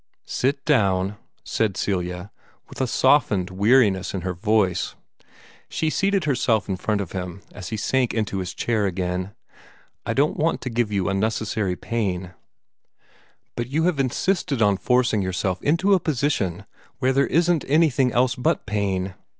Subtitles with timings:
[0.25, 2.31] "Sit down," said Celia,
[2.67, 4.95] with a softened weariness in her voice.
[5.69, 9.35] She seated herself in front of him as he sank into his chair again.
[10.03, 12.31] "I don't want to give you unnecessary pain,
[13.55, 16.65] but you have insisted on forcing yourself into a position
[16.97, 19.13] where there isn't anything else but pain.